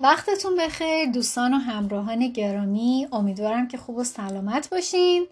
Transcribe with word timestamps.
وقتتون 0.00 0.56
بخیر 0.56 1.10
دوستان 1.10 1.54
و 1.54 1.56
همراهان 1.56 2.28
گرامی 2.28 3.08
امیدوارم 3.12 3.68
که 3.68 3.78
خوب 3.78 3.96
و 3.96 4.04
سلامت 4.04 4.70
باشین. 4.70 5.26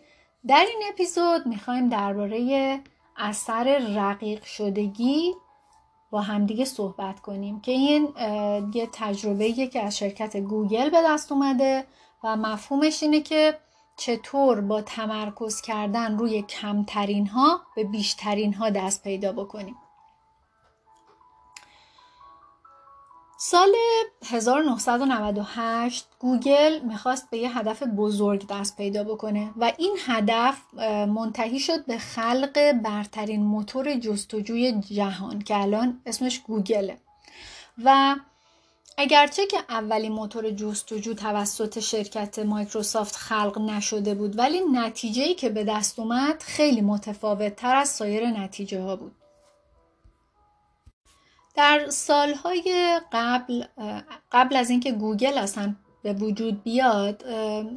در 0.47 0.67
این 0.69 0.83
اپیزود 0.93 1.47
می‌خوایم 1.47 1.89
درباره 1.89 2.81
اثر 3.17 3.79
رقیق 3.79 4.45
شدگی 4.45 5.35
با 6.11 6.21
همدیگه 6.21 6.65
صحبت 6.65 7.21
کنیم 7.21 7.61
که 7.61 7.73
این 7.73 8.09
یه 8.75 8.89
تجربه 8.93 9.53
که 9.53 9.83
از 9.83 9.99
شرکت 9.99 10.37
گوگل 10.37 10.91
به 10.91 11.03
دست 11.05 11.33
اومده 11.33 11.87
و 12.25 12.37
مفهومش 12.37 13.03
اینه 13.03 13.21
که 13.21 13.59
چطور 13.97 14.61
با 14.61 14.83
تمرکز 14.83 15.61
کردن 15.61 16.19
روی 16.19 16.43
کمترین 16.43 17.27
ها 17.27 17.61
به 17.77 17.85
بیشترین 17.85 18.55
ها 18.55 18.71
دست 18.71 19.03
پیدا 19.05 19.33
بکنیم. 19.33 19.77
سال 23.39 23.73
1998 24.27 26.07
گوگل 26.19 26.81
می‌خواست 26.81 27.31
به 27.31 27.39
یه 27.39 27.59
هدف 27.59 27.83
بزرگ 27.83 28.47
دست 28.47 28.77
پیدا 28.77 29.05
بکنه 29.05 29.51
و 29.57 29.73
این 29.79 29.97
هدف 30.07 30.75
منتهی 31.09 31.59
شد 31.59 31.87
به 31.87 31.99
خلق 31.99 32.73
برترین 32.73 33.43
موتور 33.43 33.95
جستجوی 33.95 34.81
جهان 34.81 35.39
که 35.39 35.57
الان 35.57 36.01
اسمش 36.07 36.41
گوگله. 36.41 36.99
و 37.85 38.17
اگرچه 38.99 39.47
که 39.47 39.59
اولین 39.69 40.13
موتور 40.13 40.51
جستجو 40.51 41.15
توسط 41.15 41.79
شرکت 41.79 42.39
مایکروسافت 42.39 43.17
خلق 43.17 43.59
نشده 43.59 44.15
بود 44.15 44.39
ولی 44.39 44.61
نتیجه 44.73 45.35
که 45.35 45.49
به 45.49 45.65
دست 45.65 45.99
اومد 45.99 46.43
خیلی 46.43 46.81
متفاوت 46.81 47.57
تر 47.57 47.77
از 47.77 47.89
سایر 47.89 48.27
نتیجه 48.27 48.83
ها 48.83 48.97
بود. 48.97 49.13
در 51.57 51.87
سالهای 51.89 53.01
قبل 53.13 53.65
قبل 54.33 54.57
از 54.57 54.71
اینکه 54.71 54.93
گوگل 54.93 55.39
اصلا 55.39 55.75
به 56.03 56.13
وجود 56.13 56.63
بیاد 56.63 57.25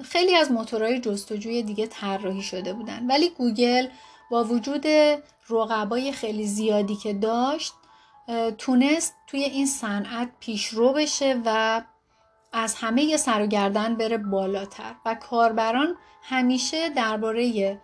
خیلی 0.04 0.36
از 0.36 0.52
موتورهای 0.52 1.00
جستجوی 1.00 1.64
دیگه 1.64 1.88
طراحی 1.88 2.42
شده 2.42 2.74
بودن. 2.74 3.08
ولی 3.08 3.30
گوگل 3.30 3.88
با 4.32 4.44
وجود 4.44 4.86
رقبای 5.50 6.12
خیلی 6.12 6.48
زیادی 6.48 6.96
که 6.96 7.14
داشت 7.14 7.74
تونست 8.58 9.16
توی 9.28 9.44
این 9.44 9.66
صنعت 9.66 10.30
پیشرو 10.40 10.94
بشه 10.94 11.42
و 11.46 11.82
از 12.54 12.76
همه 12.76 13.18
سر 13.18 13.42
و 13.42 13.48
گردن 13.48 13.96
بره 13.96 14.18
بالاتر. 14.18 14.96
و 15.06 15.16
کاربران 15.16 15.96
همیشه 16.24 16.90
درباره 16.90 17.80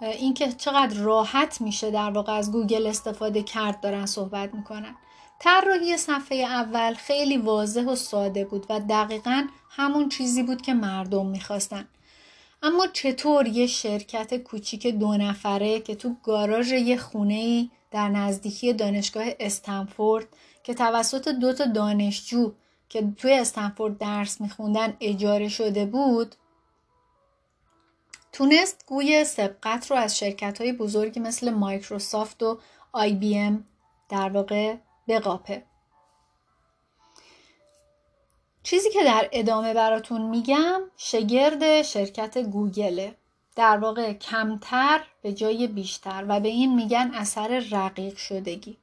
اینکه 0.00 0.52
چقدر 0.52 0.96
راحت 0.96 1.60
میشه 1.60 1.90
در 1.90 2.10
واقع 2.10 2.32
از 2.32 2.52
گوگل 2.52 2.86
استفاده 2.86 3.42
کرد 3.42 3.80
دارن 3.80 4.06
صحبت 4.06 4.54
می‌کنن. 4.54 4.94
طراحی 5.38 5.96
صفحه 5.96 6.38
اول 6.38 6.94
خیلی 6.94 7.36
واضح 7.36 7.84
و 7.84 7.94
ساده 7.94 8.44
بود 8.44 8.66
و 8.70 8.80
دقیقا 8.80 9.46
همون 9.70 10.08
چیزی 10.08 10.42
بود 10.42 10.62
که 10.62 10.74
مردم 10.74 11.26
می‌خواستن. 11.26 11.88
اما 12.62 12.86
چطور 12.86 13.46
یه 13.46 13.66
شرکت 13.66 14.34
کوچیک 14.34 14.86
دو 14.86 15.16
نفره 15.16 15.80
که 15.80 15.94
تو 15.94 16.16
گاراژ 16.22 16.72
یه 16.72 16.96
خونه 16.96 17.70
در 17.90 18.08
نزدیکی 18.08 18.72
دانشگاه 18.72 19.26
استنفورد 19.40 20.26
که 20.62 20.74
توسط 20.74 21.28
دو 21.28 21.52
تا 21.52 21.64
دانشجو 21.64 22.52
که 22.88 23.12
توی 23.16 23.32
استنفورد 23.32 23.98
درس 23.98 24.40
میخوندن 24.40 24.96
اجاره 25.00 25.48
شده 25.48 25.86
بود 25.86 26.34
تونست 28.32 28.84
گوی 28.86 29.24
سبقت 29.24 29.90
رو 29.90 29.96
از 29.96 30.18
شرکت 30.18 30.60
های 30.60 30.72
بزرگی 30.72 31.20
مثل 31.20 31.50
مایکروسافت 31.50 32.42
و 32.42 32.58
آی 32.92 33.12
بی 33.12 33.38
ام 33.38 33.64
در 34.08 34.28
واقع 34.28 34.76
بقاپه. 35.08 35.62
چیزی 38.62 38.90
که 38.90 39.04
در 39.04 39.28
ادامه 39.32 39.74
براتون 39.74 40.22
میگم 40.22 40.80
شگرد 40.96 41.82
شرکت 41.82 42.38
گوگله 42.38 43.14
در 43.56 43.78
واقع 43.78 44.12
کمتر 44.12 45.00
به 45.22 45.32
جای 45.32 45.66
بیشتر 45.66 46.24
و 46.28 46.40
به 46.40 46.48
این 46.48 46.74
میگن 46.74 47.10
اثر 47.14 47.62
رقیق 47.70 48.16
شدگی. 48.16 48.76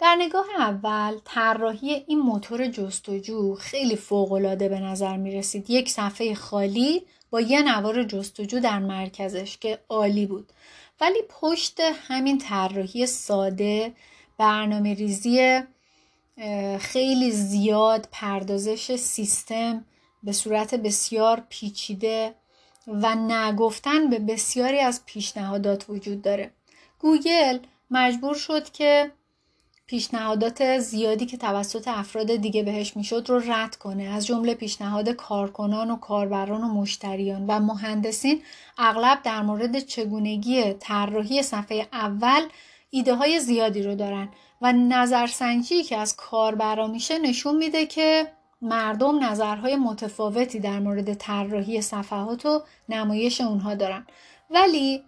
در 0.00 0.16
نگاه 0.18 0.46
اول 0.58 1.18
طراحی 1.24 2.04
این 2.06 2.18
موتور 2.18 2.66
جستجو 2.66 3.54
خیلی 3.54 3.96
فوقالعاده 3.96 4.68
به 4.68 4.80
نظر 4.80 5.16
می 5.16 5.36
رسید 5.36 5.70
یک 5.70 5.88
صفحه 5.88 6.34
خالی 6.34 7.06
با 7.30 7.40
یه 7.40 7.62
نوار 7.62 8.04
جستجو 8.04 8.60
در 8.60 8.78
مرکزش 8.78 9.58
که 9.58 9.78
عالی 9.88 10.26
بود. 10.26 10.52
ولی 11.00 11.18
پشت 11.28 11.80
همین 11.80 12.38
طراحی 12.38 13.06
ساده 13.06 13.92
برنامه 14.40 14.94
ریزی 14.94 15.60
خیلی 16.78 17.30
زیاد 17.30 18.08
پردازش 18.12 18.96
سیستم 18.96 19.84
به 20.22 20.32
صورت 20.32 20.74
بسیار 20.74 21.42
پیچیده 21.48 22.34
و 22.86 23.14
نگفتن 23.14 24.10
به 24.10 24.18
بسیاری 24.18 24.78
از 24.78 25.02
پیشنهادات 25.06 25.84
وجود 25.88 26.22
داره. 26.22 26.50
گوگل 26.98 27.58
مجبور 27.90 28.34
شد 28.34 28.70
که 28.70 29.10
پیشنهادات 29.86 30.78
زیادی 30.78 31.26
که 31.26 31.36
توسط 31.36 31.88
افراد 31.88 32.36
دیگه 32.36 32.62
بهش 32.62 32.96
می‌شد 32.96 33.26
رو 33.28 33.38
رد 33.52 33.76
کنه. 33.76 34.04
از 34.04 34.26
جمله 34.26 34.54
پیشنهاد 34.54 35.08
کارکنان 35.08 35.90
و 35.90 35.96
کاربران 35.96 36.64
و 36.64 36.68
مشتریان 36.68 37.46
و 37.46 37.58
مهندسین. 37.58 38.42
اغلب 38.78 39.22
در 39.22 39.42
مورد 39.42 39.78
چگونگی 39.78 40.72
طراحی 40.72 41.42
صفحه 41.42 41.86
اول 41.92 42.42
ایده 42.90 43.14
های 43.14 43.40
زیادی 43.40 43.82
رو 43.82 43.94
دارن 43.94 44.28
و 44.60 44.72
نظرسنجی 44.72 45.82
که 45.82 45.96
از 45.96 46.16
کاربرا 46.16 46.86
میشه 46.86 47.18
نشون 47.18 47.56
میده 47.56 47.86
که 47.86 48.32
مردم 48.62 49.24
نظرهای 49.24 49.76
متفاوتی 49.76 50.60
در 50.60 50.78
مورد 50.78 51.14
طراحی 51.14 51.82
صفحات 51.82 52.46
و 52.46 52.62
نمایش 52.88 53.40
اونها 53.40 53.74
دارن. 53.74 54.06
ولی 54.50 55.02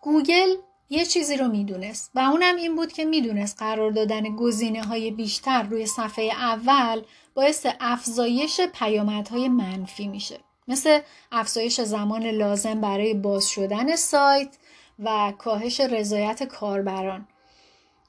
گوگل 0.00 0.54
یه 0.90 1.04
چیزی 1.04 1.36
رو 1.36 1.48
می‌دونست 1.48 2.10
و 2.14 2.18
اونم 2.18 2.56
این 2.56 2.76
بود 2.76 2.92
که 2.92 3.04
می‌دونست 3.04 3.58
قرار 3.58 3.90
دادن 3.90 4.36
گزینه 4.36 4.82
های 4.82 5.10
بیشتر 5.10 5.62
روی 5.62 5.86
صفحه 5.86 6.24
اول 6.24 7.02
باعث 7.34 7.66
افزایش 7.80 8.60
پیامدهای 8.60 9.48
منفی 9.48 10.08
میشه. 10.08 10.38
مثل 10.68 11.00
افزایش 11.32 11.80
زمان 11.80 12.26
لازم 12.26 12.80
برای 12.80 13.14
باز 13.14 13.48
شدن 13.48 13.96
سایت 13.96 14.48
و 14.98 15.32
کاهش 15.38 15.80
رضایت 15.80 16.42
کاربران 16.42 17.28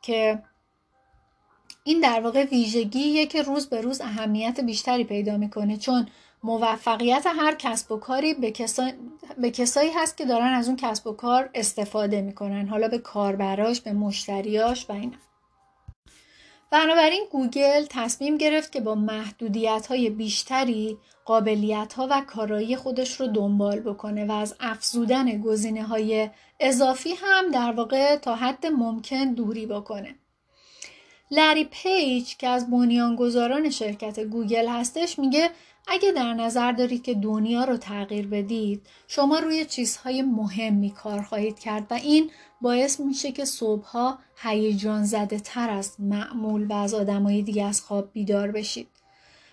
که 0.01 0.44
این 1.83 2.00
در 2.00 2.22
واقع 2.22 2.44
ویژگیه 2.44 3.25
که 3.25 3.41
روز 3.41 3.69
به 3.69 3.81
روز 3.81 4.01
اهمیت 4.01 4.59
بیشتری 4.59 5.03
پیدا 5.03 5.38
می‌کنه 5.38 5.77
چون 5.77 6.07
موفقیت 6.44 7.27
هر 7.27 7.55
کسب 7.55 7.91
و 7.91 7.97
کاری 7.97 8.33
به, 8.33 8.53
به 9.38 9.51
کسایی 9.51 9.91
هست 9.91 10.17
که 10.17 10.25
دارن 10.25 10.53
از 10.53 10.67
اون 10.67 10.77
کسب 10.77 11.07
و 11.07 11.13
کار 11.13 11.50
استفاده 11.53 12.22
می‌کنن 12.22 12.67
حالا 12.67 12.88
به 12.88 12.97
کاربراش 12.97 13.81
به 13.81 13.94
مشتریاش 13.94 14.89
و 14.89 14.94
اینا. 14.94 15.17
بنابراین 16.71 17.25
گوگل 17.31 17.85
تصمیم 17.89 18.38
گرفت 18.38 18.71
که 18.71 18.81
با 18.81 18.95
محدودیت 18.95 19.88
های 19.88 20.09
بیشتری 20.09 20.97
قابلیت 21.25 21.94
ها 21.94 22.07
و 22.11 22.21
کارایی 22.27 22.75
خودش 22.75 23.21
رو 23.21 23.27
دنبال 23.27 23.79
بکنه 23.79 24.25
و 24.25 24.31
از 24.31 24.56
افزودن 24.59 25.41
گزینه 25.41 25.83
های 25.83 26.29
اضافی 26.59 27.14
هم 27.22 27.52
در 27.52 27.72
واقع 27.72 28.16
تا 28.16 28.36
حد 28.36 28.66
ممکن 28.66 29.34
دوری 29.34 29.66
بکنه. 29.66 30.16
لری 31.31 31.66
پیج 31.66 32.38
که 32.38 32.47
از 32.47 32.72
بنیانگذاران 32.72 33.70
شرکت 33.70 34.20
گوگل 34.20 34.68
هستش 34.68 35.19
میگه 35.19 35.50
اگه 35.88 36.12
در 36.12 36.34
نظر 36.34 36.72
دارید 36.72 37.03
که 37.03 37.14
دنیا 37.14 37.64
رو 37.64 37.78
تغییر 37.78 38.28
بدید 38.28 38.81
شما 39.08 39.40
روی 39.40 39.66
چیزهای 39.66 40.22
مهمی 40.22 40.90
کار 40.90 41.22
خواهید 41.22 41.59
کرد 41.59 41.88
و 41.90 41.94
این 41.94 42.31
باعث 42.62 43.00
میشه 43.00 43.31
که 43.31 43.46
صبحها 43.46 44.19
هیجان 44.36 45.06
زده 45.06 45.40
تر 45.40 45.69
از 45.69 45.95
معمول 46.00 46.68
و 46.68 46.74
از 46.74 46.94
آدمای 46.94 47.42
دیگه 47.42 47.66
از 47.66 47.81
خواب 47.81 48.13
بیدار 48.13 48.51
بشید 48.51 48.88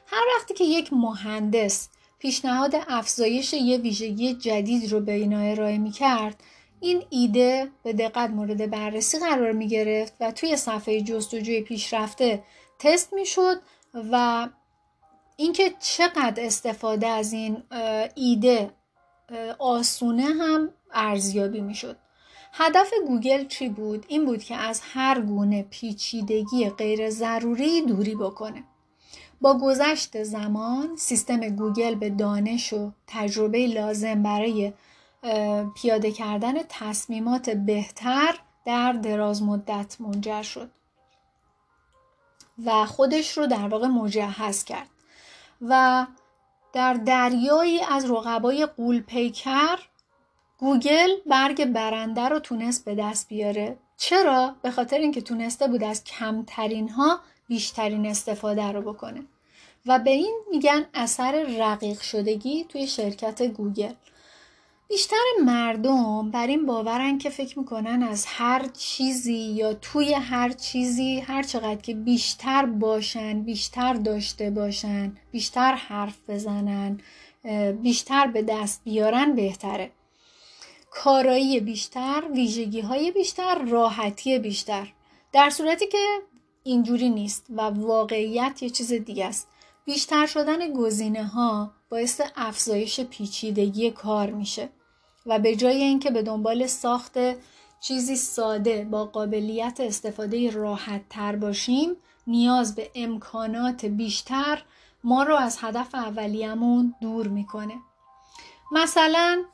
هر 0.07 0.23
وقتی 0.37 0.55
که 0.55 0.65
یک 0.65 0.93
مهندس 0.93 1.89
پیشنهاد 2.19 2.75
افزایش 2.89 3.53
یه 3.53 3.77
ویژگی 3.77 4.35
جدید 4.35 4.93
رو 4.93 5.01
به 5.01 5.13
اینا 5.13 5.39
ارائه 5.39 5.79
می 5.79 5.91
کرد 5.91 6.43
این 6.81 7.03
ایده 7.11 7.71
به 7.83 7.93
دقت 7.93 8.31
مورد 8.31 8.71
بررسی 8.71 9.19
قرار 9.19 9.53
می 9.53 9.69
گرفت 9.69 10.15
و 10.21 10.33
توی 10.33 10.57
صفحه 10.57 11.01
جستجوی 11.01 11.61
پیشرفته 11.61 12.43
تست 12.79 13.13
می 13.13 13.27
شد 13.27 13.61
و 14.13 14.49
اینکه 15.37 15.75
چقدر 15.81 16.45
استفاده 16.45 17.07
از 17.07 17.33
این 17.33 17.63
ایده 18.15 18.71
آسونه 19.59 20.25
هم 20.25 20.71
ارزیابی 20.93 21.61
می 21.61 21.75
شد. 21.75 21.97
هدف 22.53 22.91
گوگل 23.07 23.47
چی 23.47 23.69
بود؟ 23.69 24.05
این 24.09 24.25
بود 24.25 24.43
که 24.45 24.57
از 24.57 24.81
هر 24.85 25.21
گونه 25.21 25.63
پیچیدگی 25.63 26.71
غیر 26.71 27.11
ضروری 27.11 27.83
دوری 27.83 28.15
بکنه. 28.15 28.65
با 29.41 29.59
گذشت 29.59 30.23
زمان 30.23 30.97
سیستم 30.97 31.49
گوگل 31.49 31.95
به 31.95 32.11
دانش 32.11 32.73
و 32.73 32.93
تجربه 33.07 33.67
لازم 33.67 34.23
برای 34.23 34.73
پیاده 35.75 36.13
کردن 36.13 36.55
تصمیمات 36.69 37.51
بهتر 37.51 38.39
در 38.65 38.93
دراز 38.93 39.43
مدت 39.43 39.97
منجر 40.01 40.43
شد 40.43 40.71
و 42.65 42.87
خودش 42.87 43.39
رو 43.39 43.47
در 43.47 43.69
واقع 43.69 43.87
مجهز 43.87 44.65
کرد 44.65 44.89
و 45.61 46.07
در 46.73 46.95
دریایی 46.95 47.81
از 47.81 48.11
رقبای 48.11 48.67
غول 48.67 49.01
پیکر 49.01 49.79
گوگل 50.59 51.11
برگ 51.27 51.65
برنده 51.65 52.29
رو 52.29 52.39
تونست 52.39 52.85
به 52.85 52.95
دست 52.95 53.29
بیاره. 53.29 53.79
چرا؟ 53.97 54.55
به 54.63 54.71
خاطر 54.71 54.99
اینکه 54.99 55.21
تونسته 55.21 55.69
بود 55.69 55.85
از 55.85 56.05
کمترین 56.05 56.89
ها 56.89 57.21
بیشترین 57.49 58.07
استفاده 58.07 58.73
رو 58.73 58.93
بکنه. 58.93 59.23
و 59.87 59.99
به 59.99 60.11
این 60.11 60.41
میگن 60.51 60.87
اثر 60.95 61.47
رقیق 61.59 62.01
شدگی 62.01 62.65
توی 62.65 62.87
شرکت 62.87 63.43
گوگل. 63.43 63.93
بیشتر 64.89 65.17
مردم 65.45 66.31
بر 66.31 66.47
این 66.47 66.67
باورن 66.67 67.19
که 67.19 67.31
فکر 67.31 67.59
می‌کنن 67.59 68.03
از 68.03 68.25
هر 68.29 68.69
چیزی 68.69 69.35
یا 69.35 69.75
توی 69.75 70.15
هر 70.15 70.49
چیزی 70.49 71.21
هر 71.21 71.43
چقدر 71.43 71.81
که 71.81 71.95
بیشتر 71.95 72.67
باشن 72.67 73.43
بیشتر 73.43 73.95
داشته 73.95 74.51
باشن 74.51 75.17
بیشتر 75.33 75.75
حرف 75.75 76.17
بزنن 76.29 77.01
بیشتر 77.83 78.27
به 78.27 78.43
دست 78.43 78.81
بیارن 78.85 79.35
بهتره. 79.35 79.91
کارایی 80.91 81.61
بیشتر 81.61 82.23
ویژگی 82.35 82.81
های 82.81 83.11
بیشتر 83.11 83.65
راحتی 83.65 84.39
بیشتر. 84.39 84.93
در 85.33 85.51
صورتی 85.51 85.87
که 85.87 85.99
اینجوری 86.65 87.11
نیست 87.11 87.47
و 87.51 87.61
واقعیت 87.63 88.63
یه 88.63 88.71
چیز 88.71 88.93
دیگه 88.93 89.27
است. 89.27 89.49
بیشتر 89.85 90.27
شدن 90.27 90.73
گزینه 90.73 91.25
ها 91.25 91.73
باعث 91.91 92.21
افزایش 92.37 93.01
پیچیدگی 93.01 93.91
کار 93.91 94.31
میشه 94.31 94.69
و 95.27 95.39
به 95.39 95.57
جای 95.57 95.83
اینکه 95.83 96.11
به 96.11 96.23
دنبال 96.23 96.67
ساخت 96.67 97.19
چیزی 97.81 98.17
ساده 98.17 98.85
با 98.85 99.05
قابلیت 99.05 99.81
استفاده 99.81 100.51
راحت 100.51 101.09
تر 101.11 101.37
باشیم 101.37 101.97
نیاز 102.27 102.75
به 102.75 102.91
امکانات 102.95 103.85
بیشتر 103.85 104.63
ما 105.05 105.23
رو 105.23 105.37
از 105.37 105.59
هدف 105.61 105.95
اولیمون 105.95 106.95
دور 107.01 107.29
می‌کنه. 107.29 107.75
مثلا 108.73 109.45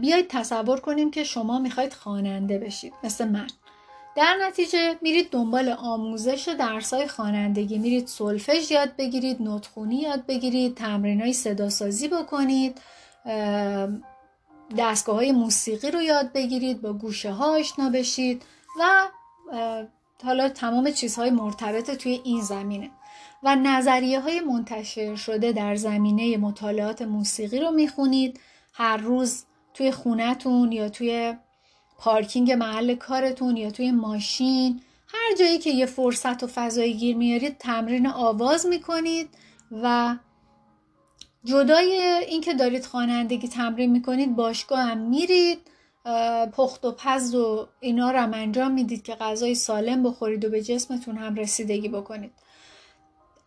بیایید 0.00 0.28
تصور 0.28 0.80
کنیم 0.80 1.10
که 1.10 1.24
شما 1.24 1.58
می‌خواید 1.58 1.92
خواننده 1.92 2.58
بشید 2.58 2.92
مثل 3.04 3.28
من. 3.28 3.46
در 4.18 4.36
نتیجه 4.42 4.98
میرید 5.02 5.30
دنبال 5.30 5.68
آموزش 5.68 6.48
درسای 6.58 7.08
خوانندگی. 7.08 7.78
میرید 7.78 8.06
سولفژ 8.06 8.70
یاد 8.70 8.96
بگیرید 8.96 9.42
نطخونی 9.42 9.96
یاد 9.96 10.26
بگیرید 10.26 10.74
تمرین 10.74 11.20
های 11.20 11.32
صداسازی 11.32 12.08
بکنید 12.08 12.80
دستگاه 14.78 15.16
های 15.16 15.32
موسیقی 15.32 15.90
رو 15.90 16.02
یاد 16.02 16.32
بگیرید 16.32 16.82
با 16.82 16.92
گوشه 16.92 17.32
ها 17.32 17.58
آشنا 17.58 17.90
بشید 17.90 18.42
و 18.80 19.08
حالا 20.24 20.48
تمام 20.48 20.90
چیزهای 20.90 21.30
مرتبط 21.30 21.90
توی 21.90 22.20
این 22.24 22.40
زمینه. 22.40 22.90
و 23.42 23.56
نظریه 23.56 24.20
های 24.20 24.40
منتشر 24.40 25.16
شده 25.16 25.52
در 25.52 25.76
زمینه 25.76 26.36
مطالعات 26.36 27.02
موسیقی 27.02 27.60
رو 27.60 27.70
می‌خونید. 27.70 28.40
هر 28.72 28.96
روز 28.96 29.44
توی 29.74 29.92
خونتون 29.92 30.72
یا 30.72 30.88
توی 30.88 31.34
پارکینگ 31.98 32.52
محل 32.52 32.94
کارتون 32.94 33.56
یا 33.56 33.70
توی 33.70 33.90
ماشین 33.90 34.80
هر 35.08 35.34
جایی 35.38 35.58
که 35.58 35.70
یه 35.70 35.86
فرصت 35.86 36.42
و 36.42 36.46
فضایی 36.46 36.94
گیر 36.94 37.16
میارید 37.16 37.58
تمرین 37.58 38.06
آواز 38.06 38.66
می‌کنید 38.66 39.28
و 39.82 40.16
جدای 41.44 41.92
اینکه 42.28 42.54
دارید 42.54 42.86
خوانندگی 42.86 43.48
تمرین 43.48 43.90
می‌کنید 43.90 44.36
باشگاه 44.36 44.80
هم 44.80 44.98
میرید 44.98 45.58
پخت 46.52 46.84
و 46.84 46.92
پز 46.92 47.34
و 47.34 47.68
اینا 47.80 48.10
رو 48.10 48.18
هم 48.18 48.34
انجام 48.34 48.72
می‌دید 48.72 49.02
که 49.02 49.14
غذای 49.14 49.54
سالم 49.54 50.02
بخورید 50.02 50.44
و 50.44 50.50
به 50.50 50.62
جسمتون 50.62 51.16
هم 51.16 51.34
رسیدگی 51.34 51.88
بکنید. 51.88 52.32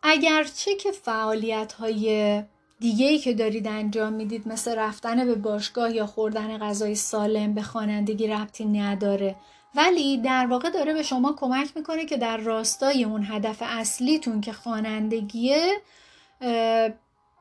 اگرچه 0.04 0.76
که 0.76 0.92
فعالیت 0.92 1.74
های 1.74 2.44
دیگه 2.82 3.08
ای 3.08 3.20
که 3.20 3.34
دارید 3.34 3.68
انجام 3.68 4.14
می‌دید 4.14 4.48
مثل 4.48 4.76
رفتن 4.76 5.26
به 5.26 5.36
باشگاه 5.36 5.96
یا 5.96 6.06
خوردن 6.06 6.58
غذای 6.58 6.96
سالم 6.96 7.54
به 7.54 7.62
خوانندگی 7.62 8.28
ربطی 8.28 8.66
نداره. 8.66 9.36
ولی 9.76 10.18
در 10.18 10.48
واقع 10.48 10.70
داره 10.70 10.94
به 10.94 11.04
شما 11.04 11.34
کمک 11.34 11.72
می‌کنه 11.76 12.06
که 12.06 12.18
در 12.18 12.38
راستای 12.38 13.04
اون 13.04 13.26
هدف 13.30 13.58
اصلیتون 13.66 14.42
که 14.42 14.54
خوانندگیه 14.54 15.82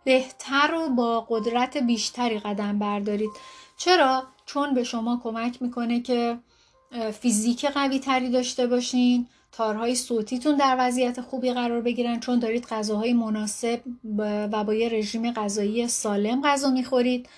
بهتر 0.04 0.74
و 0.74 0.88
با 0.94 1.20
قدرت 1.20 1.76
بیشتری 1.76 2.38
قدم 2.38 2.78
بردارید. 2.78 3.30
چرا؟ 3.76 4.22
چون 4.46 4.74
به 4.74 4.84
شما 4.84 5.20
کمک 5.24 5.62
می‌کنه 5.62 6.00
که 6.00 6.38
فیزیک 7.20 7.64
قوی 7.64 7.98
تری 7.98 8.30
داشته 8.30 8.66
باشین. 8.66 9.28
تارهای 9.52 9.94
صوتیتون 9.94 10.56
در 10.56 10.76
وضعیت 10.78 11.20
خوبی 11.20 11.52
قرار 11.52 11.80
بگیرن 11.80 12.20
چون 12.20 12.38
دارید 12.38 12.66
غذاهای 12.66 13.12
مناسب 13.12 13.80
و 14.18 14.64
با 14.64 14.74
یه 14.74 14.88
رژیم 14.88 15.32
غذایی 15.32 15.88
سالم 15.88 16.42
غذا 16.42 16.70
می‌خورید. 16.70 17.28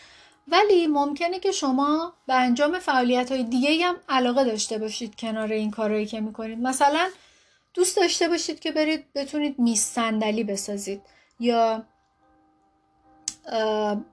ولی 0.49 0.87
ممکنه 0.87 1.39
که 1.39 1.53
شما 1.53 2.13
به 2.27 2.35
انجام 2.35 2.79
فعالیت 2.79 3.33
های 3.33 3.43
دیگه 3.45 3.85
هم 3.85 3.97
علاقه 4.09 4.45
داشته 4.45 4.79
باشید 4.79 5.17
کنار 5.17 5.53
این 5.53 5.71
کارهایی 5.71 6.07
که 6.07 6.21
می‌کنید. 6.21 6.59
مثلا 6.59 7.09
دوست 7.75 7.97
داشته 7.97 8.29
باشید 8.29 8.61
که 8.61 8.73
برید 8.73 9.13
بتونید 9.15 9.59
میز 9.59 9.81
صندلی 9.81 10.45
بسازید 10.45 11.03
یا 11.41 11.85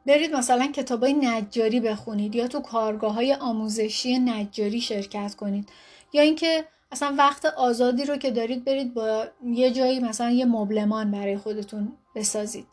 برید 0.05 0.35
مثلا 0.35 0.67
کتاب 0.67 1.03
های 1.03 1.13
نجاری 1.13 1.79
بخونید 1.79 2.35
یا 2.35 2.47
تو 2.47 2.59
کارگاه 2.59 3.13
های 3.13 3.33
آموزشی 3.33 4.19
نجاری 4.19 4.81
شرکت 4.81 5.35
کنید. 5.35 5.69
یا 6.13 6.21
اینکه 6.21 6.65
اصلا 6.91 7.15
وقت 7.17 7.45
آزادی 7.45 8.05
رو 8.05 8.17
که 8.17 8.31
دارید 8.31 8.65
برید 8.65 8.93
با 8.93 9.27
یه 9.43 9.71
جایی 9.71 9.99
مثلا 9.99 10.29
یه 10.29 10.45
مبلمان 10.45 11.11
برای 11.11 11.37
خودتون 11.37 11.97
بسازید. 12.15 12.67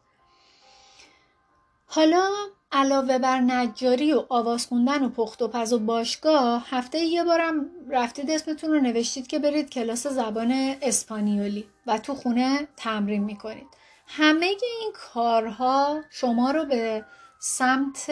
حالا 1.86 2.30
علاوه 2.72 3.18
بر 3.18 3.40
نجاری 3.40 4.12
و 4.12 4.24
آواز 4.28 4.66
خوندن 4.66 5.04
و 5.04 5.08
پخت 5.08 5.42
و 5.42 5.48
پز 5.48 5.72
و 5.72 5.78
باشگاه 5.78 6.66
هفته 6.70 6.98
یه 6.98 7.24
بارم 7.24 7.70
رفتید 7.90 8.30
اسمتون 8.30 8.70
رو 8.70 8.80
نوشتید 8.80 9.26
که 9.26 9.38
برید 9.38 9.70
کلاس 9.70 10.06
زبان 10.06 10.76
اسپانیولی 10.82 11.68
و 11.86 11.98
تو 11.98 12.14
خونه 12.14 12.68
تمرین 12.76 13.24
می‌کنید. 13.24 13.66
همه 14.06 14.46
این 14.46 14.92
کارها 15.12 16.00
شما 16.10 16.50
رو 16.50 16.64
به 16.64 17.04
سمت 17.38 18.10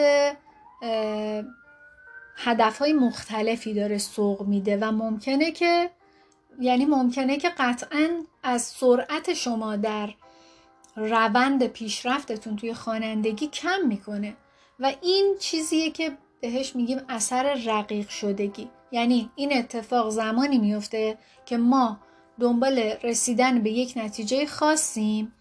هدفهای 2.35 2.93
مختلفی 2.93 3.73
داره 3.73 3.97
سوق 3.97 4.41
میده 4.41 4.77
و 4.81 4.91
ممکنه 4.91 5.51
که 5.51 5.89
یعنی 6.59 6.85
ممکنه 6.85 7.37
که 7.37 7.49
قطعا 7.49 8.09
از 8.43 8.61
سرعت 8.61 9.33
شما 9.33 9.75
در 9.75 10.09
روند 10.95 11.67
پیشرفتتون 11.67 12.55
توی 12.55 12.73
خوانندگی 12.73 13.47
کم 13.47 13.87
می‌کنه. 13.87 14.35
و 14.79 14.93
این 15.01 15.35
چیزیه 15.39 15.91
که 15.91 16.17
بهش 16.41 16.75
میگیم 16.75 17.01
اثر 17.09 17.53
رقیق 17.65 18.09
شدگی. 18.09 18.69
یعنی 18.91 19.29
این 19.35 19.57
اتفاق 19.57 20.09
زمانی 20.09 20.57
میفته 20.57 21.17
که 21.45 21.57
ما 21.57 21.99
دنبال 22.39 22.79
رسیدن 22.79 23.61
به 23.61 23.69
یک 23.69 23.93
نتیجه 23.95 24.45
خاصیم 24.45 25.33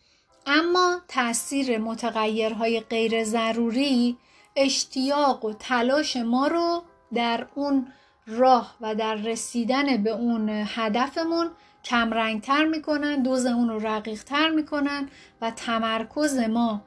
اما 0.47 1.01
تاثیر 1.09 1.79
متغیرهای 1.79 2.81
غیر 2.81 3.25
ضروری 3.25 4.17
اشتیاق 4.57 5.45
و 5.45 5.53
تلاش 5.53 6.17
ما 6.17 6.47
رو 6.47 6.83
در 7.15 7.47
اون 7.55 7.87
راه 8.27 8.75
و 8.81 8.95
در 8.95 9.15
رسیدن 9.15 10.03
به 10.03 10.11
اون 10.11 10.49
هدفمون 10.49 11.51
کمرنگتر 11.85 12.65
می‌کنن 12.65 13.23
دوز 13.23 13.47
اون 13.47 13.69
رو 13.69 13.87
رقیقتر 13.87 14.51
می‌کنن 14.51 15.09
و 15.41 15.51
تمرکز 15.51 16.39
ما 16.39 16.83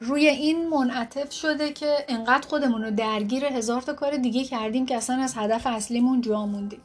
روی 0.00 0.28
این 0.28 0.68
منعطف 0.68 1.32
شده 1.32 1.72
که 1.72 1.96
انقدر 2.08 2.48
خودمون 2.48 2.82
رو 2.82 2.90
درگیر 2.90 3.44
هزار 3.44 3.82
تا 3.82 3.92
کار 3.92 4.16
دیگه 4.16 4.44
کردیم 4.44 4.86
که 4.86 4.96
اصلا 4.96 5.22
از 5.22 5.34
هدف 5.36 5.66
اصلیمون 5.66 6.20
جا 6.20 6.46
موندیم. 6.46 6.80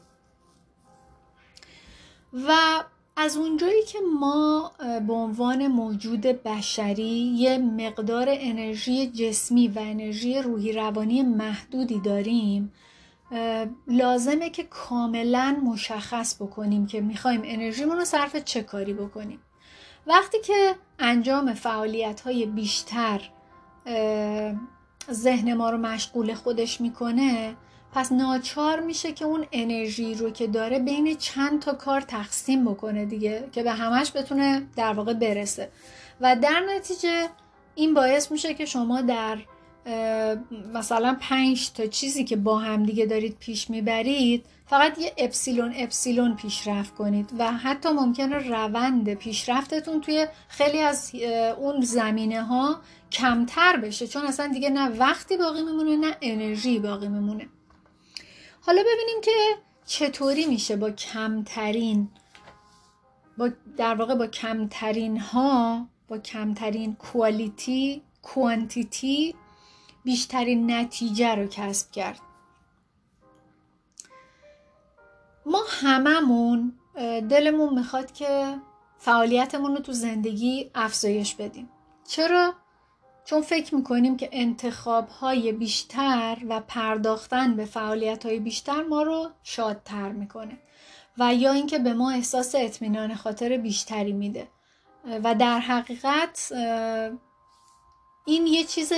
و 2.34 2.53
از 3.22 3.38
اونجایی 3.38 3.84
که 3.84 4.00
ما 4.20 4.72
به 5.08 5.13
عنوان 5.13 5.68
موجود 5.68 6.22
بشری 6.22 7.34
یه 7.38 7.58
مقدار 7.58 8.28
انرژی 8.30 9.08
جسمی 9.08 9.68
و 9.68 9.80
انرژی 9.80 10.42
روحی 10.42 10.74
روانی 10.74 11.24
محدودی 11.24 12.00
داریم 12.00 12.74
لازمه 13.88 14.50
که 14.50 14.63
کاملا 14.63 15.58
مشخص 15.63 16.42
بکنیم 16.42 16.88
که 16.88 17.01
می‌خوایم 17.01 17.42
انرژیمون 17.46 17.98
رو 17.98 18.06
صرف 18.06 18.36
چه 18.36 18.63
کاری 18.63 18.94
بکنیم. 18.94 19.40
وقتی 20.08 20.38
که 20.42 20.75
انجام 21.00 21.54
فعالیت 21.54 22.22
های 22.22 22.46
بیشتر 22.46 23.30
ذهن 25.12 25.54
ما 25.54 25.70
رو 25.70 25.78
مشغول 25.78 26.34
خودش 26.34 26.82
می‌کنه 26.82 27.56
پس 27.93 28.12
ناچار 28.12 28.79
میشه 28.79 29.12
که 29.12 29.25
اون 29.25 29.45
انرژی 29.51 30.13
رو 30.13 30.29
که 30.29 30.48
داره 30.48 30.79
بین 30.79 31.17
چند 31.17 31.62
تا 31.62 31.74
کار 31.74 32.01
تقسیم 32.01 32.65
بکنه 32.65 33.05
دیگه 33.05 33.50
که 33.51 33.63
به 33.63 33.71
همش 33.71 34.12
بتونه 34.15 34.67
در 34.75 34.93
واقع 34.93 35.13
برسه. 35.13 35.69
و 36.21 36.36
در 36.36 36.63
نتیجه 36.75 37.27
این 37.75 37.93
باعث 37.93 38.31
میشه 38.31 38.53
که 38.53 38.65
شما 38.65 39.01
در 39.01 39.38
مثلا 40.74 41.17
پنج 41.21 41.71
تا 41.71 41.86
چیزی 41.86 42.24
که 42.24 42.36
با 42.36 42.60
هم 42.60 42.83
دیگه 42.83 43.05
دارید 43.05 43.38
پیش 43.39 43.69
می‌برید 43.69 44.45
فقط 44.65 45.00
یه 45.00 45.13
اپسیلون 45.17 45.74
اپسیلون 45.75 46.36
پیشرفت 46.36 46.95
کنید 46.95 47.29
و 47.39 47.51
حتی 47.51 47.89
ممکنه 47.89 48.38
روند 48.38 49.13
پیشرفتتون 49.13 50.01
توی 50.01 50.27
خیلی 50.48 50.79
از 50.79 51.12
اون 51.57 51.81
زمینه 51.81 52.43
ها 52.43 52.81
کمتر 53.12 53.77
بشه 53.77 54.07
چون 54.07 54.25
اصلا 54.25 54.48
دیگه 54.48 54.69
نه 54.69 54.89
وقتی 54.89 55.38
باقی 55.38 55.63
میمونه 55.63 55.95
نه 55.95 56.15
انرژی 56.21 56.79
باقی 56.79 57.07
میمونه. 57.07 57.48
حالا 58.62 58.82
ببینیم 58.82 59.22
که 59.22 59.32
چطوری 59.86 60.46
میشه 60.46 60.75
با 60.75 60.91
کمترین 60.91 62.10
با 63.38 63.50
در 63.77 63.96
واقع 63.96 64.15
با 64.15 64.27
کمترین 64.27 65.20
ها 65.20 65.88
با 66.08 66.18
کمترین 66.18 66.96
کوالیتی 66.96 68.01
کوانتیتی 68.22 69.36
بیشترین 70.03 70.72
نتیجه 70.72 71.36
رو 71.36 71.48
کسب 71.48 71.91
کرد 71.91 72.20
ما 75.46 75.63
هممون 75.68 76.74
دلمون 77.30 77.74
می‌خواد 77.74 78.12
که 78.12 78.60
فعالیتمون 78.98 79.75
رو 79.75 79.82
تو 79.82 79.94
زندگی 79.94 80.72
افزایش 80.75 81.36
بدیم 81.36 81.70
چرا؟ 82.08 82.53
چون 83.31 83.41
فکر 83.41 83.75
می‌کنیم 83.75 84.17
که 84.17 84.29
انتخاب 84.31 85.07
های 85.07 85.51
بیشتر 85.51 86.38
و 86.50 86.59
پرداختن 86.59 87.55
به 87.55 87.65
فعالیت 87.65 88.25
های 88.25 88.39
بیشتر 88.39 88.83
ما 88.83 89.03
رو 89.03 89.29
شادتر 89.43 90.11
می‌کنه 90.11 90.57
و 91.17 91.35
یا 91.35 91.51
اینکه 91.51 91.79
به 91.79 91.93
ما 91.93 92.11
احساس 92.11 92.55
اطمینان 92.55 93.15
خاطر 93.15 93.57
بیشتری 93.57 94.13
میده. 94.13 94.47
و 95.23 95.35
در 95.35 95.59
حقیقت 95.59 96.51
این 98.25 98.47
یه 98.47 98.63
چیز 98.63 98.93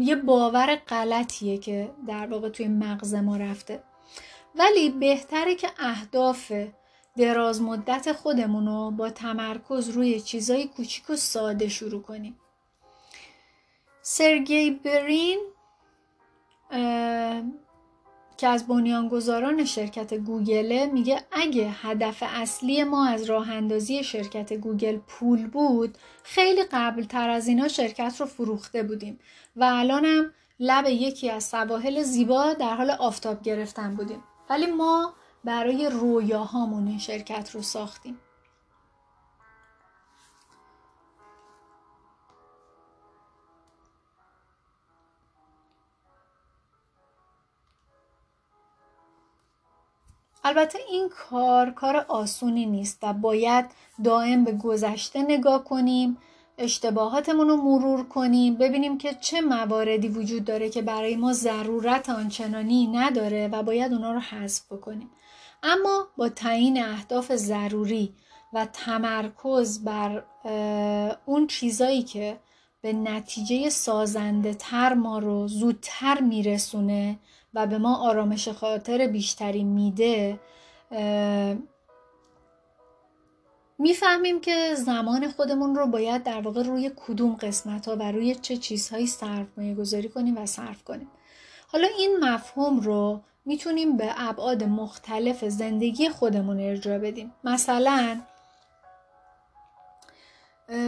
یه 0.00 0.16
باور 0.16 0.76
غلطیه 0.76 1.58
که 1.58 1.90
در 2.06 2.26
واقع 2.26 2.48
توی 2.48 2.68
مغز 2.68 3.14
ما 3.14 3.36
رفته. 3.36 3.82
ولی 4.54 4.90
بهتره 4.90 5.54
که 5.54 5.68
اهداف 5.78 6.52
دراز 7.16 7.62
مدت 7.62 8.12
خودمون 8.12 8.66
رو 8.66 8.90
با 8.90 9.10
تمرکز 9.10 9.88
روی 9.88 10.20
چیزای 10.20 10.66
کوچیک 10.66 11.10
و 11.10 11.16
ساده 11.16 11.68
شروع 11.68 12.02
کنیم. 12.02 12.36
سرگی 14.10 14.70
برین 14.70 15.38
که 18.36 18.48
از 18.48 18.66
بنیانگذاران 18.66 19.64
شرکت 19.64 20.14
گوگله 20.14 20.86
میگه 20.86 21.22
اگه 21.32 21.70
هدف 21.70 22.22
اصلی 22.26 22.84
ما 22.84 23.06
از 23.06 23.24
راه 23.24 23.50
اندازی 23.50 24.04
شرکت 24.04 24.52
گوگل 24.52 24.98
پول 24.98 25.46
بود 25.46 25.98
خیلی 26.22 26.64
قبل 26.72 27.04
تر 27.04 27.30
از 27.30 27.48
اینا 27.48 27.68
شرکت 27.68 28.16
رو 28.20 28.26
فروخته 28.26 28.82
بودیم 28.82 29.18
و 29.56 29.64
الانم 29.64 30.32
لب 30.60 30.86
یکی 30.86 31.30
از 31.30 31.44
سواحل 31.44 32.02
زیبا 32.02 32.54
در 32.54 32.74
حال 32.74 32.90
آفتاب 32.90 33.42
گرفتن 33.42 33.94
بودیم. 33.94 34.22
ولی 34.50 34.66
ما 34.66 35.14
برای 35.44 35.88
رویاهامون 35.88 36.88
این 36.88 36.98
شرکت 36.98 37.50
رو 37.54 37.62
ساختیم. 37.62 38.18
البته 50.44 50.78
این 50.90 51.08
کار 51.08 51.70
کار 51.70 51.96
آسونی 52.08 52.66
نیست 52.66 52.98
و 53.02 53.12
باید 53.12 53.64
دائم 54.04 54.44
به 54.44 54.52
گذشته 54.52 55.22
نگاه 55.22 55.64
کنیم 55.64 56.18
اشتباهاتمون 56.58 57.48
رو 57.48 57.56
مرور 57.56 58.04
کنیم 58.04 58.54
ببینیم 58.54 58.98
که 58.98 59.14
چه 59.14 59.40
مواردی 59.40 60.08
وجود 60.08 60.44
داره 60.44 60.68
که 60.68 60.82
برای 60.82 61.16
ما 61.16 61.32
ضرورت 61.32 62.10
آنچنانی 62.10 62.86
نداره 62.86 63.48
و 63.48 63.62
باید 63.62 63.92
اونا 63.92 64.12
رو 64.12 64.20
حذف 64.20 64.72
بکنیم. 64.72 65.10
اما 65.62 66.06
با 66.16 66.28
تعیین 66.28 66.82
اهداف 66.84 67.36
ضروری 67.36 68.14
و 68.52 68.66
تمرکز 68.72 69.84
بر 69.84 70.24
اون 71.26 71.46
چیزایی 71.46 72.02
که 72.02 72.38
به 72.80 72.92
نتیجه 72.92 73.70
سازنده 73.70 74.54
تر 74.54 74.94
ما 74.94 75.18
رو 75.18 75.48
زودتر 75.48 76.20
میرسونه 76.20 77.18
و 77.54 77.66
به 77.66 77.78
ما 77.78 77.96
آرامش 77.96 78.48
خاطر 78.48 79.06
بیشتری 79.06 79.64
میده 79.64 80.40
می‌فهمیم 83.78 84.40
که 84.40 84.74
زمان 84.74 85.28
خودمون 85.28 85.74
رو 85.74 85.86
باید 85.86 86.22
در 86.22 86.40
واقع 86.40 86.62
روی 86.62 86.90
کدوم 86.96 87.34
قسمت 87.34 87.88
ها 87.88 87.96
و 87.96 88.12
روی 88.12 88.34
چه 88.34 88.56
چیزهایی 88.56 89.06
سرمایه 89.06 89.74
گذاری 89.74 90.08
کنیم 90.08 90.38
و 90.38 90.46
صرف 90.46 90.84
کنیم. 90.84 91.10
حالا 91.66 91.88
این 91.98 92.16
مفهوم 92.20 92.80
رو 92.80 93.20
می‌تونیم 93.44 93.96
به 93.96 94.14
ابعاد 94.16 94.64
مختلف 94.64 95.44
زندگی 95.44 96.08
خودمون 96.08 96.60
ارجاع 96.60 96.98
بدیم. 96.98 97.34
مثلا 97.44 98.20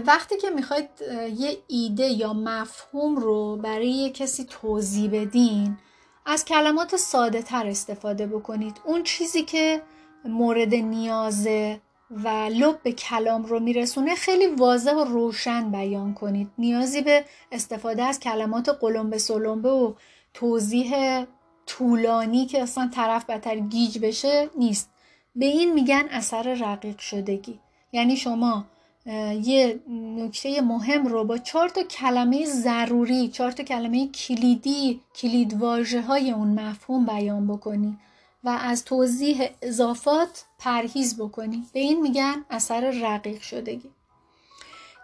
وقتی 0.07 0.37
که 0.37 0.51
می‌خواید 0.51 0.89
یه 1.37 1.59
ایده 1.69 2.07
یا 2.07 2.33
مفهوم 2.33 3.17
رو 3.17 3.57
برای 3.57 4.11
کسی 4.11 4.45
توضیح 4.45 5.11
بدین 5.11 5.79
از 6.27 6.45
کلمات 6.45 6.97
ساده 6.97 7.43
تر 7.43 7.67
استفاده 7.67 8.27
بکنید. 8.27 8.81
اون 8.85 9.03
چیزی 9.03 9.43
که 9.43 9.83
مورد 10.25 10.75
نیازه 10.75 11.81
و 12.11 12.29
لب 12.29 12.83
به 12.83 12.93
کلام 12.93 13.45
رو 13.45 13.61
میرسونه 13.61 14.15
خیلی 14.15 14.47
واضح 14.47 14.93
و 14.93 15.05
روشن 15.05 15.71
بیان 15.71 16.15
کنید. 16.15 16.51
نیازی 16.59 17.03
به 17.03 17.25
استفاده 17.53 18.03
از 18.03 18.21
کلمات 18.21 18.69
قلمبه 18.69 19.19
سلمبه 19.19 19.71
و 19.71 19.95
توضیح 20.35 21.25
طولانی 21.67 22.47
که 22.47 22.63
اصلا 22.63 22.91
طرف 22.95 23.25
بدتر 23.25 23.57
گیج 23.57 23.99
بشه 23.99 24.51
نیست. 24.57 24.91
به 25.37 25.47
این 25.47 25.75
میگن 25.75 26.09
اثر 26.11 26.55
رقیق 26.55 26.99
شدگی. 26.99 27.61
یعنی 27.93 28.17
شما 28.17 28.65
یه 29.07 29.81
نکته 30.17 30.61
مهم 30.61 31.07
رو 31.07 31.25
با 31.25 31.39
چهار 31.39 31.69
تا 31.69 31.83
کلمه 31.83 32.45
ضروری 32.47 33.29
چهار 33.29 33.51
تا 33.51 33.63
کلمه 33.63 34.09
کلیدی 34.09 35.01
کلید 35.15 35.63
های 36.09 36.31
اون 36.31 36.61
مفهوم 36.61 37.07
بیان 37.07 37.47
بکنی 37.47 37.99
و 38.45 38.59
از 38.63 38.85
توضیح 38.85 39.49
اضافات 39.63 40.45
پرهیز 40.59 41.17
بکنی. 41.17 41.67
به 41.73 41.81
این 41.81 42.01
میگن 42.01 42.45
اثر 42.51 42.91
رقیق 43.03 43.41
شدگی. 43.43 43.91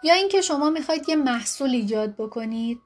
یا 0.03 0.13
اینکه 0.13 0.41
شما 0.41 0.69
می‌خواید 0.69 1.09
یه 1.09 1.15
محصول 1.15 1.69
ایجاد 1.69 2.15
بکنید 2.15 2.79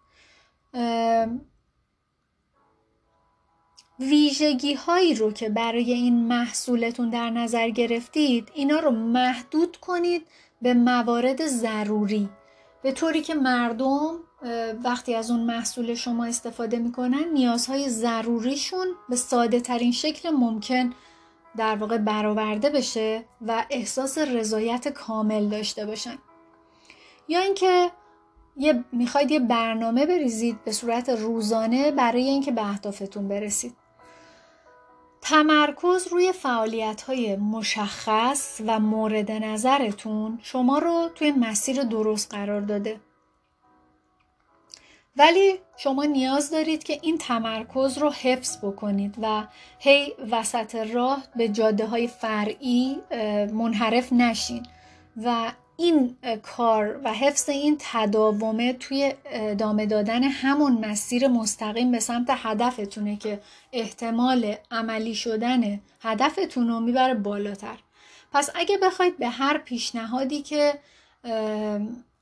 ویژگی 4.00 4.74
هایی 4.74 5.16
رو 5.16 5.32
که 5.32 5.50
برای 5.50 5.94
این 5.94 6.28
محصولتون 6.28 7.10
در 7.10 7.30
نظر 7.30 7.70
گرفتید 7.70 8.52
اینا 8.54 8.80
رو 8.80 8.92
محدود 8.92 9.78
کنید 9.78 10.28
به 10.62 10.74
موارد 10.74 11.46
ضروری. 11.48 12.30
به 12.84 12.92
طوری 12.92 13.22
که 13.22 13.34
مردم 13.34 14.20
وقتی 14.84 15.16
از 15.16 15.32
اون 15.32 15.40
محصول 15.40 15.94
شما 15.94 16.26
استفاده 16.26 16.80
می‌کنن 16.80 17.24
نیازهای 17.34 17.90
ضروریشون 17.90 18.88
به 19.10 19.16
ساده 19.16 19.60
ترین 19.60 19.92
شکل 19.92 20.30
ممکن 20.30 20.94
در 21.58 21.76
واقع 21.76 21.98
برآورده 21.98 22.70
بشه 22.70 23.26
و 23.48 23.66
احساس 23.70 24.18
رضایت 24.18 24.88
کامل 24.88 25.50
داشته 25.50 25.86
باشن. 25.86 26.18
یا 27.28 27.40
اینکه 27.40 27.92
یه 28.58 28.84
می‌خواید 28.92 29.32
یه 29.32 29.40
برنامه 29.40 30.06
بریزید 30.06 30.64
به 30.64 30.72
صورت 30.72 31.10
روزانه 31.10 31.92
برای 31.92 32.24
اینکه 32.24 32.52
به 32.52 32.70
اهدافتون 32.70 33.28
برسید. 33.28 33.81
تمرکز 35.22 36.08
روی 36.08 36.32
فعالیت 36.32 37.02
های 37.02 37.36
مشخص 37.36 38.62
و 38.68 38.80
مورد 38.80 39.32
نظرتون 39.32 40.40
شما 40.42 40.80
رو 40.80 41.10
توی 41.16 41.32
مسیر 41.32 41.84
درست 41.84 42.34
قرار 42.34 42.62
داده. 42.62 43.00
ولی 45.16 45.60
شما 45.78 46.04
نیاز 46.04 46.52
دارید 46.52 46.84
که 46.84 47.00
این 47.02 47.18
تمرکز 47.18 47.98
رو 47.98 48.10
حفظ 48.12 48.58
بکنید 48.58 49.16
و 49.22 49.48
هی 49.80 50.14
وسط 50.32 50.76
راه 50.76 51.24
به 51.36 51.50
جاده 51.50 51.86
های 51.86 52.08
فرعی 52.08 52.98
منحرف 53.54 54.14
نشین 54.14 54.66
و 55.24 55.52
این 55.78 56.18
کار 56.44 57.02
و 57.04 57.14
حفظ 57.14 57.50
این 57.50 57.78
تداومه 57.80 58.74
توی 58.74 59.14
ادامه 59.26 59.86
دادن 59.86 60.24
همون 60.24 60.86
مسیر 60.86 61.28
مستقیم 61.28 61.92
به 61.92 62.00
سمت 62.00 62.26
هدفتونه 62.30 63.18
که 63.18 63.40
احتمال 63.74 64.56
عملی 64.72 65.16
شدن 65.16 65.80
هدفتون 66.02 66.68
رو 66.68 66.80
می‌بره 66.80 67.14
بالاتر. 67.14 67.78
پس 68.34 68.50
اگه 68.56 68.78
بخواید 68.78 69.18
به 69.18 69.30
هر 69.30 69.58
پیشنهادی 69.58 70.42
که 70.42 70.74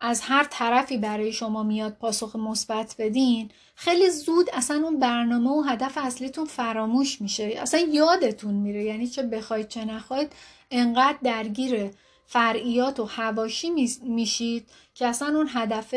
از 0.02 0.22
هر 0.22 0.48
طرفی 0.50 0.98
برای 0.98 1.32
شما 1.32 1.64
میاد 1.64 1.94
پاسخ 1.94 2.36
مثبت 2.36 2.96
بدین 3.00 3.50
خیلی 3.76 4.10
زود 4.10 4.50
اصلا 4.54 4.84
اون 4.84 5.00
برنامه 5.00 5.50
و 5.50 5.62
هدف 5.62 5.98
اصلیتون 5.98 6.46
فراموش 6.46 7.22
میشه. 7.22 7.44
اصلا 7.44 7.80
یادتون 7.80 8.54
میره. 8.54 8.84
یعنی 8.84 9.08
چه 9.08 9.24
بخواید 9.24 9.68
چه 9.68 9.86
نخواید 9.86 10.34
انقدر 10.72 11.18
درگیر 11.24 11.92
فرعیات 12.32 13.00
و 13.00 13.06
هواشی 13.06 13.90
میشید 14.04 14.68
که 14.94 15.08
اصلا 15.08 15.28
اون 15.28 15.50
هدف 15.54 15.96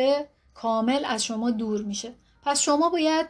کامل 0.54 1.04
از 1.04 1.24
شما 1.24 1.50
دور 1.50 1.82
میشه. 1.82 2.12
پس 2.44 2.60
شما 2.60 2.88
باید 2.88 3.26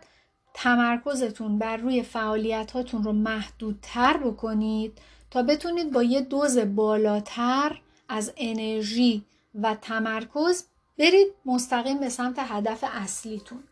تمرکزتون 0.54 1.58
بر 1.58 1.76
روی 1.76 2.02
فعالیت 2.02 2.72
هاتون 2.72 3.04
رو 3.04 3.12
محدودتر 3.12 4.16
بکنید 4.16 4.98
تا 5.30 5.42
بتونید 5.42 5.92
با 5.92 6.02
یه 6.02 6.20
دوز 6.20 6.58
بالاتر 6.58 7.80
از 8.08 8.32
انرژی 8.36 9.24
و 9.62 9.74
تمرکز 9.74 10.64
برید 10.98 11.28
مستقیم 11.44 12.00
به 12.00 12.08
سمت 12.08 12.38
هدف 12.38 12.84
اصلیتون. 12.92 13.62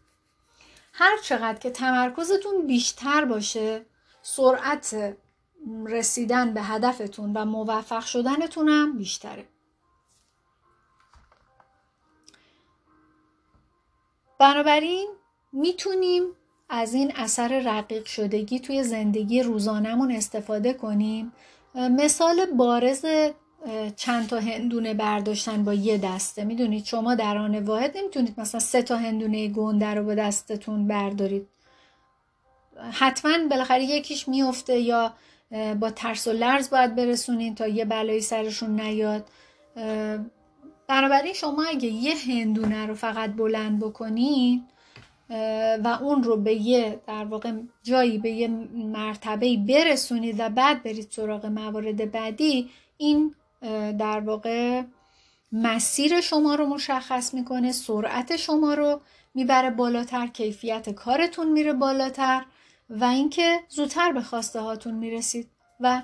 هر 0.92 1.18
چقدر 1.22 1.58
که 1.58 1.70
تمرکزتون 1.70 2.66
بیشتر 2.66 3.24
باشه 3.24 3.82
سرعت 4.22 5.16
رسیدن 5.86 6.54
به 6.54 6.62
هدفتون 6.62 7.32
و 7.32 7.44
موفق 7.44 8.04
شدنتون 8.04 8.68
هم 8.68 8.98
بیشتره. 8.98 9.44
بنابراین 14.38 15.08
می‌تونیم 15.52 16.22
از 16.68 16.94
این 16.94 17.12
اثر 17.16 17.62
رقیق 17.64 18.04
شدگی 18.04 18.60
توی 18.60 18.82
زندگی 18.82 19.42
روزانمون 19.42 20.12
استفاده 20.12 20.72
کنیم. 20.72 21.32
مثال 21.74 22.46
بارز 22.46 23.06
چند 23.96 24.28
تا 24.28 24.40
هندونه 24.40 24.94
برداشتن 24.94 25.64
با 25.64 25.74
یه 25.74 25.98
دسته. 25.98 26.44
می‌دونید 26.44 26.84
شما 26.84 27.14
در 27.14 27.38
آن 27.38 27.58
واحد 27.58 27.98
نمی‌تونید 27.98 28.40
مثلا 28.40 28.60
سه 28.60 28.82
تا 28.82 28.96
هندونه 28.96 29.48
گنده 29.48 29.94
رو 29.94 30.04
با 30.04 30.14
دستتون 30.14 30.86
بردارید. 30.88 31.48
حتما 32.92 33.48
بالاخره 33.50 33.84
یکیش 33.84 34.28
میفته 34.28 34.78
یا 34.78 35.14
با 35.80 35.90
ترس 35.90 36.28
و 36.28 36.32
لرز 36.32 36.70
باید 36.70 36.94
برسونید 36.94 37.56
تا 37.56 37.66
یه 37.66 37.84
بلایی 37.84 38.20
سرشون 38.20 38.80
نیاد. 38.80 39.28
بنابراین 40.88 41.32
شما 41.32 41.64
اگه 41.64 41.88
یه 41.88 42.14
هندونه 42.28 42.86
رو 42.86 42.94
فقط 42.94 43.30
بلند 43.30 43.78
بکنید 43.80 44.62
و 45.84 45.98
اون 46.00 46.22
رو 46.22 46.36
به 46.36 46.54
یه 46.54 47.00
در 47.06 47.24
واقع 47.24 47.52
جایی 47.82 48.18
به 48.18 48.30
یه 48.30 48.48
مرتبه 48.74 49.56
برسونید 49.56 50.40
و 50.40 50.48
بعد 50.48 50.82
برید 50.82 51.08
سراغ 51.10 51.46
موارد 51.46 52.10
بعدی 52.10 52.70
این 52.96 53.34
در 53.98 54.20
واقع 54.20 54.82
مسیر 55.52 56.20
شما 56.20 56.54
رو 56.54 56.66
مشخص 56.66 57.34
می‌کنه 57.34 57.72
سرعت 57.72 58.36
شما 58.36 58.74
رو 58.74 59.00
می‌بره 59.34 59.70
بالاتر 59.70 60.26
کیفیت 60.26 60.90
کارتون 60.90 61.52
میره 61.52 61.72
بالاتر. 61.72 62.44
و 62.90 63.04
اینکه 63.04 63.60
زودتر 63.68 64.12
به 64.12 64.22
خواسته 64.22 64.60
هاتون 64.60 64.94
می‌رسید. 64.94 65.50
و 65.80 66.02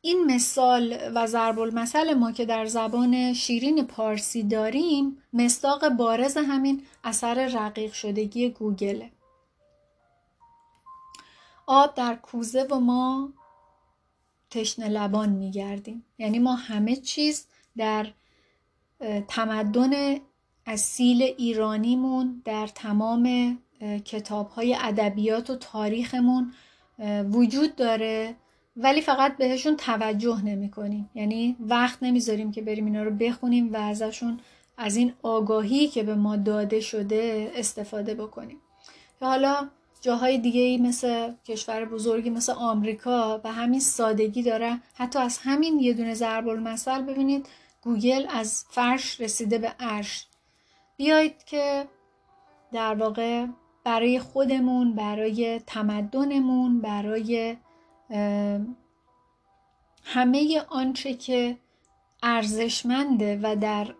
این 0.00 0.24
مثال 0.24 1.12
و 1.14 1.26
ضرب 1.26 1.58
المثل 1.58 2.14
ما 2.14 2.32
که 2.32 2.44
در 2.44 2.66
زبان 2.66 3.32
شیرین 3.32 3.86
پارسی 3.86 4.42
داریم 4.42 5.22
مصداق 5.32 5.88
بارز 5.88 6.36
همین 6.36 6.82
اثر 7.04 7.46
رقیق 7.46 7.92
شدگی 7.92 8.50
گوگله 8.50 9.10
آب 11.66 11.94
در 11.94 12.14
کوزه 12.14 12.62
و 12.62 12.80
ما 12.80 13.32
تشنه 14.50 14.88
لبان 14.88 15.28
میگردیم. 15.28 16.04
یعنی 16.18 16.38
ما 16.38 16.54
همه 16.54 16.96
چیز 16.96 17.46
در 17.76 18.12
تمدن 19.28 20.16
اصیل 20.66 21.22
ایرانیمون 21.22 22.42
در 22.44 22.66
تمام 22.66 23.58
کتاب 24.04 24.48
های 24.48 24.76
ادبیات 24.80 25.50
و 25.50 25.56
تاریخمون 25.56 26.52
وجود 27.30 27.76
داره 27.76 28.34
ولی 28.76 29.00
فقط 29.00 29.36
بهشون 29.36 29.76
توجه 29.76 30.44
نمی 30.44 30.70
کنیم 30.70 31.10
یعنی 31.14 31.56
وقت 31.60 31.98
نمی‌ذاریم 32.02 32.52
که 32.52 32.62
بریم 32.62 32.84
اینا 32.84 33.02
رو 33.02 33.10
بخونیم 33.10 33.72
و 33.72 33.76
ازشون 33.76 34.40
از 34.76 34.96
این 34.96 35.12
آگاهی 35.22 35.88
که 35.88 36.02
به 36.02 36.14
ما 36.14 36.36
داده 36.36 36.80
شده 36.80 37.52
استفاده 37.56 38.14
بکنیم. 38.14 38.58
حالا 39.20 39.68
جاهای 40.00 40.38
دیگه 40.38 40.60
ای 40.60 40.76
مثل 40.76 41.32
کشور 41.44 41.84
بزرگی 41.84 42.30
مثل 42.30 42.52
آمریکا 42.52 43.38
به 43.38 43.50
همین 43.50 43.80
سادگی 43.80 44.42
داره. 44.42 44.80
حتی 44.94 45.18
از 45.18 45.38
همین 45.42 45.80
یه 45.80 45.92
دونه 45.92 46.14
ضرب 46.14 46.48
المثل 46.48 47.02
ببینید 47.02 47.48
گوگل 47.82 48.26
از 48.30 48.64
فرش 48.70 49.20
رسیده 49.20 49.58
به 49.58 49.72
عرش. 49.80 50.26
بیایید 50.96 51.44
که 51.44 51.88
در 52.72 52.94
واقع 52.94 53.46
برای 53.84 54.18
خودمون 54.18 54.94
برای 54.94 55.60
تمدنمون 55.66 56.80
برای 56.80 57.56
همه 60.04 60.62
آنچه 60.68 61.14
که 61.14 61.56
ارزشمنده 62.22 63.40
و 63.42 63.56
در 63.56 63.94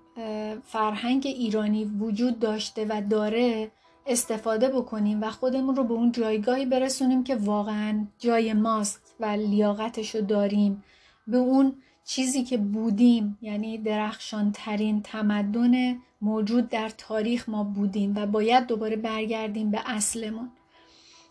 فرهنگ 0.65 1.27
ایرانی 1.27 1.85
وجود 1.85 2.39
داشته 2.39 2.87
و 2.89 3.03
داره 3.11 3.71
استفاده 4.07 4.69
بکنیم 4.69 5.23
و 5.23 5.31
خودمون 5.31 5.77
رو 5.77 5.85
به 5.85 5.95
اون 5.95 6.13
جایگاهی 6.13 6.67
برسونیم 6.67 7.25
که 7.25 7.37
واقعا 7.37 8.07
جای 8.19 8.53
ماست 8.53 9.17
و 9.21 9.25
لیاقتش 9.25 10.15
رو 10.15 10.21
داریم. 10.21 10.85
به 11.27 11.37
اون 11.37 11.83
چیزی 12.05 12.45
که 12.45 12.57
بودیم 12.57 13.39
یعنی 13.43 13.79
درخشان 13.79 14.53
ترین 14.53 15.03
تمدن 15.03 15.97
موجود 16.21 16.69
در 16.69 16.89
تاریخ 16.89 17.49
ما 17.49 17.65
بودیم 17.65 18.17
و 18.17 18.27
باید 18.27 18.67
دوباره 18.67 18.97
برگردیم 18.97 19.71
به 19.71 19.81
اصلمون. 19.87 20.51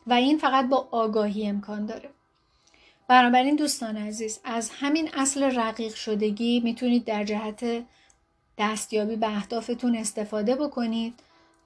و 0.07 0.13
این 0.13 0.37
فقط 0.37 0.69
با 0.69 0.87
آگاهی 0.91 1.47
امکان 1.47 1.85
داره. 1.85 2.09
بنابراین 3.07 3.55
دوستان 3.55 3.97
عزیز 3.97 4.39
از 4.43 4.71
همین 4.73 5.09
اصل 5.13 5.43
رقیق 5.43 5.93
شدگی 5.93 6.59
می‌تونید 6.59 7.05
در 7.05 7.23
جهت 7.23 7.85
دستیابی 8.57 9.15
به 9.15 9.27
اهدافتون 9.27 9.95
استفاده 9.95 10.55
بکنید. 10.55 11.13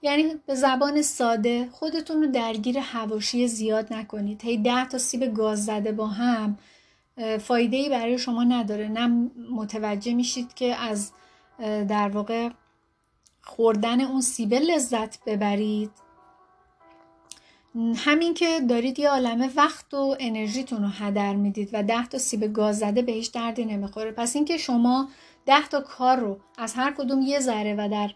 یعنی 0.01 0.33
به 0.45 0.55
زبان 0.55 1.01
ساده 1.01 1.69
خودتون 1.71 2.23
رو 2.23 2.31
درگیر 2.31 2.77
هواشی 2.77 3.47
زیاد 3.47 3.93
نکنید. 3.93 4.43
هی 4.43 4.57
ده 4.57 4.87
تا 4.87 4.97
سیب 4.97 5.33
گاز 5.33 5.65
زده 5.65 5.91
با 5.91 6.07
هم 6.07 6.57
فایده 7.39 7.77
ای 7.77 7.89
برای 7.89 8.17
شما 8.17 8.43
نداره. 8.43 8.87
نه 8.87 9.31
متوجه 9.51 10.13
میشید 10.13 10.53
که 10.53 10.75
از 10.75 11.11
در 11.59 12.09
واقع 12.09 12.49
خوردن 13.41 14.01
اون 14.01 14.21
سیبه 14.21 14.59
لذت 14.59 15.23
ببرید. 15.25 15.91
همین 17.95 18.33
که 18.33 18.59
دارید 18.69 18.99
یه 18.99 19.09
عالمه 19.09 19.49
وقت 19.55 19.93
و 19.93 20.15
انرژیتون 20.19 20.83
رو 20.83 20.87
هدر 20.87 21.35
می‌دید 21.35 21.69
و 21.73 21.83
ده 21.83 22.07
تا 22.07 22.17
سیب 22.17 22.53
گاز 22.53 22.79
زده 22.79 23.01
به 23.01 23.11
هیچ 23.11 23.31
دردی 23.31 23.65
نمی‌خوره. 23.65 24.11
پس 24.11 24.35
اینکه 24.35 24.57
شما 24.57 25.09
ده 25.45 25.67
تا 25.67 25.81
کار 25.81 26.17
رو 26.17 26.39
از 26.57 26.73
هر 26.73 26.93
کدوم 26.97 27.21
یه 27.21 27.39
ذره 27.39 27.75
و 27.77 27.89
در 27.89 28.11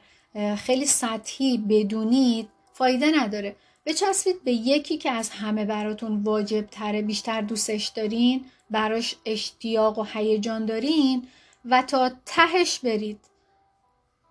خیلی 0.55 0.85
سطحی 0.85 1.57
بدونید 1.57 2.49
فایده 2.73 3.11
نداره. 3.21 3.55
بچسبید 3.85 4.43
به 4.43 4.51
یکی 4.51 4.97
که 4.97 5.11
از 5.11 5.29
همه 5.29 5.65
براتون 5.65 6.23
واجب 6.23 6.61
تره 6.61 7.01
بیشتر 7.01 7.41
دوستش 7.41 7.87
دارین. 7.87 8.45
براش 8.71 9.15
اشتیاق 9.25 9.99
و 9.99 10.03
هیجان 10.03 10.65
دارین 10.65 11.27
و 11.65 11.81
تا 11.81 12.11
تهش 12.25 12.79
برید 12.79 13.19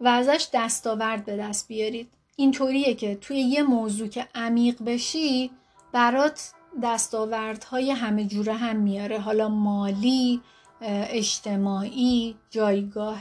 و 0.01 0.09
ازش 0.09 0.49
دستاورد 0.55 1.25
به 1.25 1.37
دست 1.37 1.69
بیارید. 1.69 2.09
اینطوریه 2.37 2.95
که 2.95 3.15
توی 3.15 3.41
یه 3.41 3.63
موضوع 3.63 4.09
که 4.09 4.29
عمیق 4.35 4.83
بشی 4.83 5.51
برات 5.93 6.53
دستاوردهای 6.83 7.91
همه 7.91 8.25
جوره 8.25 8.53
هم 8.53 8.77
میاره. 8.77 9.21
حالا 9.21 9.49
مالی 9.49 10.41
اجتماعی 10.81 12.37
جایگاه 12.51 13.21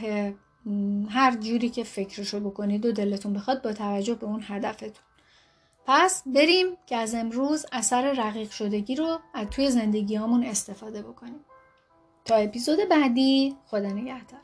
هر 1.09 1.35
جوری 1.39 1.69
که 1.69 1.83
فکرشو 1.83 2.39
بکنید 2.39 2.85
و 2.85 2.91
دلتون 2.91 3.33
بخواد 3.33 3.61
با 3.61 3.73
توجه 3.73 4.13
به 4.13 4.25
اون 4.25 4.43
هدفتون. 4.47 5.06
پس 5.87 6.23
بریم 6.25 6.77
که 6.85 6.95
از 6.95 7.15
امروز 7.15 7.65
اثر 7.71 8.11
رقیق 8.11 8.51
شدگی 8.51 8.95
رو 8.95 9.19
از 9.33 9.47
توی 9.49 9.71
زندگی 9.71 10.17
استفاده 10.43 11.01
بکنیم. 11.01 11.45
تا 12.25 12.35
اپیزود 12.35 12.79
بعدی 12.89 13.55
خدا 13.65 13.87
نگهدار. 13.87 14.41